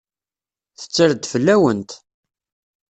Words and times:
Tetter-d 0.79 1.23
fell-awent. 1.31 1.91